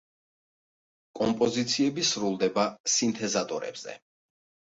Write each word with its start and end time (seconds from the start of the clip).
კომპოზიციები 1.19 2.05
სრულდება 2.11 2.65
სინთეზატორებზე. 2.95 3.97